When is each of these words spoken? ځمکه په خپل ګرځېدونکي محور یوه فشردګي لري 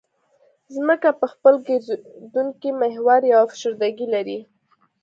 ځمکه 0.75 1.09
په 1.19 1.25
خپل 1.33 1.53
ګرځېدونکي 1.67 2.69
محور 2.81 3.21
یوه 3.33 3.45
فشردګي 3.51 4.07
لري 4.15 4.39